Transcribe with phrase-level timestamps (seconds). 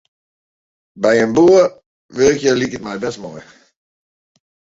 [1.01, 1.65] By in boer
[2.15, 3.45] wurkje liket my bêst moai.